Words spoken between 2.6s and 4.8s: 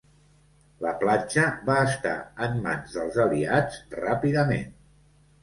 mans dels aliats ràpidament.